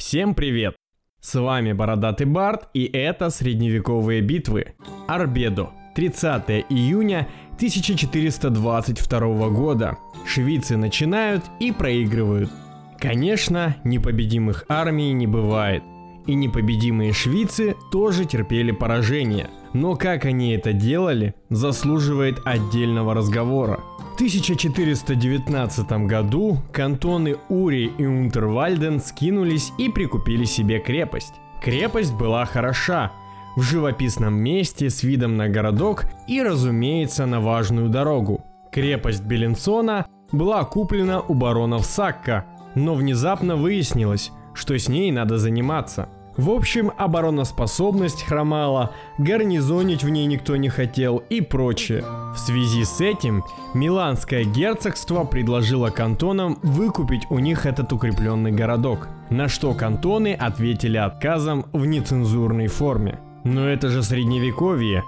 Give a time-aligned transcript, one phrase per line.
[0.00, 0.76] Всем привет!
[1.20, 4.72] С вами Бородатый Барт и это средневековые битвы.
[5.06, 5.72] Арбедо.
[5.94, 9.98] 30 июня 1422 года.
[10.26, 12.50] Швейцы начинают и проигрывают.
[12.98, 15.82] Конечно, непобедимых армий не бывает.
[16.26, 19.48] И непобедимые швейцы тоже терпели поражение.
[19.72, 23.80] Но как они это делали, заслуживает отдельного разговора.
[24.12, 31.34] В 1419 году кантоны Ури и Унтервальден скинулись и прикупили себе крепость.
[31.62, 33.12] Крепость была хороша,
[33.56, 38.44] в живописном месте с видом на городок и, разумеется, на важную дорогу.
[38.72, 46.08] Крепость Беленсона была куплена у баронов Сакка, но внезапно выяснилось, что с ней надо заниматься.
[46.36, 52.04] В общем, обороноспособность хромала, гарнизонить в ней никто не хотел и прочее.
[52.34, 59.48] В связи с этим Миланское герцогство предложило кантонам выкупить у них этот укрепленный городок, на
[59.48, 63.18] что кантоны ответили отказом в нецензурной форме.
[63.44, 65.02] Но это же средневековье.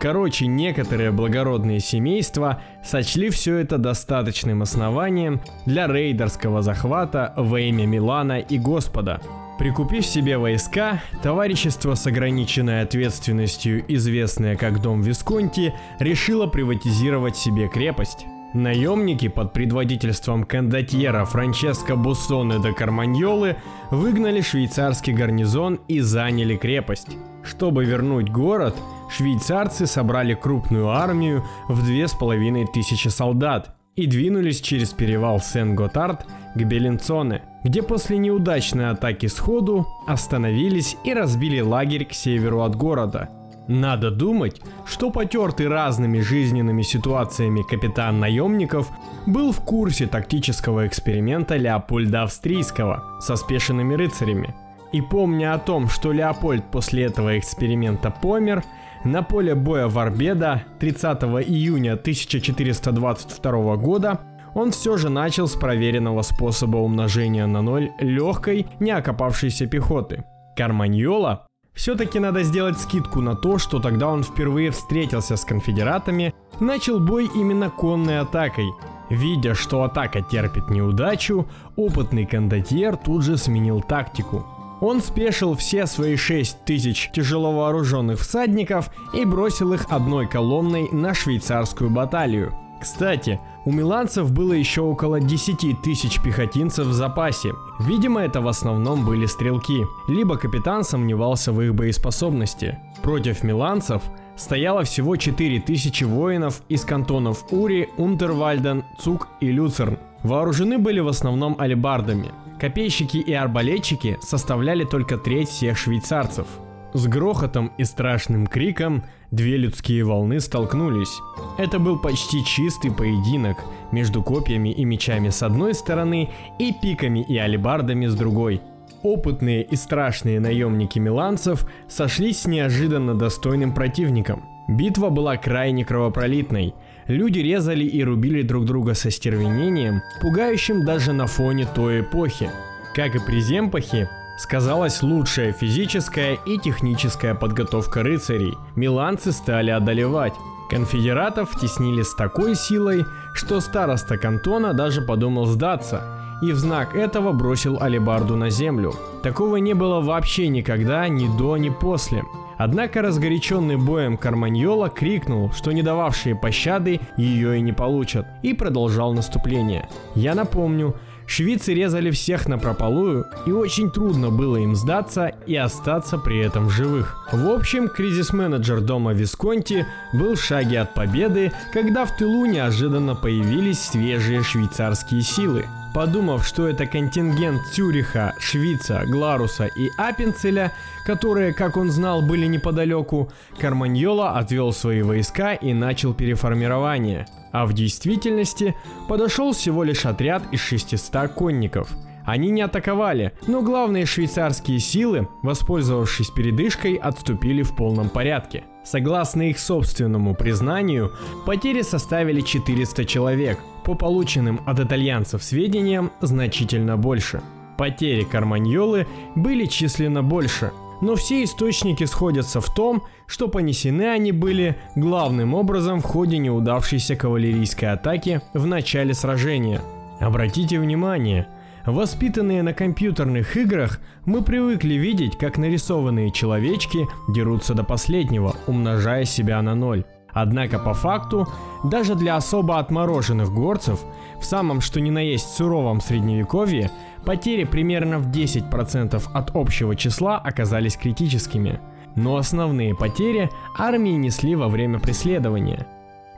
[0.00, 8.38] Короче, некоторые благородные семейства сочли все это достаточным основанием для рейдерского захвата во имя Милана
[8.38, 9.20] и Господа.
[9.58, 18.24] Прикупив себе войска, товарищество с ограниченной ответственностью, известное как Дом Висконти, решило приватизировать себе крепость.
[18.54, 23.56] Наемники под предводительством кондотьера Франческо Буссоне де Карманьолы
[23.90, 27.16] выгнали швейцарский гарнизон и заняли крепость.
[27.42, 28.76] Чтобы вернуть город,
[29.10, 36.26] швейцарцы собрали крупную армию в две с половиной тысячи солдат и двинулись через перевал Сен-Готард
[36.54, 43.28] к Беленцоне, где после неудачной атаки сходу остановились и разбили лагерь к северу от города.
[43.66, 48.88] Надо думать, что потертый разными жизненными ситуациями капитан наемников
[49.26, 54.54] был в курсе тактического эксперимента Леопольда Австрийского со спешенными рыцарями–
[54.92, 58.64] и помня о том, что Леопольд после этого эксперимента помер,
[59.04, 64.20] на поле боя в Арбеда 30 июня 1422 года
[64.54, 70.24] он все же начал с проверенного способа умножения на ноль легкой, не окопавшейся пехоты.
[70.56, 76.98] Карманьола все-таки надо сделать скидку на то, что тогда он впервые встретился с конфедератами, начал
[76.98, 78.68] бой именно конной атакой.
[79.10, 81.46] Видя, что атака терпит неудачу,
[81.76, 84.44] опытный кондотьер тут же сменил тактику–
[84.80, 91.90] он спешил все свои 6 тысяч тяжеловооруженных всадников и бросил их одной колонной на швейцарскую
[91.90, 92.54] баталию.
[92.80, 97.52] Кстати, у миланцев было еще около 10 тысяч пехотинцев в запасе.
[97.80, 102.78] Видимо, это в основном были стрелки, либо капитан сомневался в их боеспособности.
[103.02, 104.02] Против миланцев
[104.36, 109.98] стояло всего 4 тысячи воинов из кантонов Ури, Унтервальден, Цук и Люцерн.
[110.22, 112.30] Вооружены были в основном алебардами.
[112.58, 116.46] Копейщики и арбалетчики составляли только треть всех швейцарцев.
[116.92, 121.20] С грохотом и страшным криком две людские волны столкнулись.
[121.56, 123.58] Это был почти чистый поединок
[123.92, 128.60] между копьями и мечами с одной стороны и пиками и алебардами с другой.
[129.02, 134.57] Опытные и страшные наемники миланцев сошлись с неожиданно достойным противником.
[134.68, 136.74] Битва была крайне кровопролитной–
[137.08, 142.50] Люди резали и рубили друг друга со стервенением, пугающим даже на фоне той эпохи.
[142.94, 148.52] Как и при Земпахе, сказалась лучшая физическая и техническая подготовка рыцарей.
[148.76, 150.34] Миланцы стали одолевать.
[150.68, 156.02] Конфедератов теснили с такой силой, что староста кантона даже подумал сдаться
[156.42, 158.92] и в знак этого бросил алебарду на землю.
[159.22, 162.22] Такого не было вообще никогда, ни до, ни после.
[162.58, 169.14] Однако разгоряченный боем Карманьола крикнул, что не дававшие пощады ее и не получат, и продолжал
[169.14, 169.88] наступление.
[170.16, 176.18] Я напомню, швейцы резали всех на прополую, и очень трудно было им сдаться и остаться
[176.18, 177.28] при этом в живых.
[177.32, 183.80] В общем, кризис-менеджер дома Висконти был в шаге от победы, когда в тылу неожиданно появились
[183.80, 185.66] свежие швейцарские силы.
[185.94, 190.72] Подумав, что это контингент Цюриха, Швица, Гларуса и Апенцеля,
[191.04, 197.26] которые, как он знал, были неподалеку, Карманьола отвел свои войска и начал переформирование.
[197.52, 198.76] А в действительности
[199.08, 201.90] подошел всего лишь отряд из 600 конников.
[202.26, 208.64] Они не атаковали, но главные швейцарские силы, воспользовавшись передышкой, отступили в полном порядке.
[208.90, 211.12] Согласно их собственному признанию,
[211.44, 217.42] потери составили 400 человек, по полученным от итальянцев сведениям значительно больше.
[217.76, 224.78] Потери Карманьолы были численно больше, но все источники сходятся в том, что понесены они были
[224.96, 229.82] главным образом в ходе неудавшейся кавалерийской атаки в начале сражения.
[230.18, 231.46] Обратите внимание,
[231.90, 239.62] Воспитанные на компьютерных играх, мы привыкли видеть, как нарисованные человечки дерутся до последнего, умножая себя
[239.62, 240.04] на ноль.
[240.30, 241.48] Однако по факту,
[241.82, 244.00] даже для особо отмороженных горцев,
[244.38, 246.90] в самом что ни на есть суровом средневековье,
[247.24, 251.80] потери примерно в 10% от общего числа оказались критическими.
[252.16, 253.48] Но основные потери
[253.78, 255.86] армии несли во время преследования.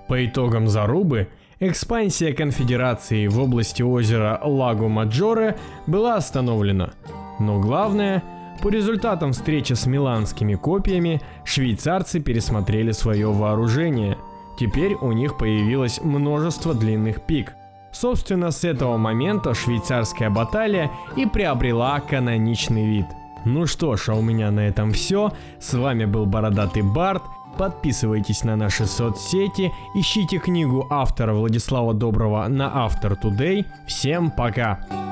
[0.06, 1.28] По итогам зарубы
[1.60, 6.90] экспансия конфедерации в области озера Лаго-Маджоре была остановлена.
[7.38, 8.22] Но главное,
[8.62, 14.16] по результатам встречи с миланскими копиями, швейцарцы пересмотрели свое вооружение.
[14.58, 17.52] Теперь у них появилось множество длинных пик.
[17.92, 23.06] Собственно, с этого момента швейцарская баталия и приобрела каноничный вид.
[23.44, 25.32] Ну что ж, а у меня на этом все.
[25.58, 27.22] С вами был Бородатый Барт.
[27.58, 33.66] Подписывайтесь на наши соцсети, ищите книгу автора Владислава Доброго на Автор Today.
[33.86, 35.09] Всем пока!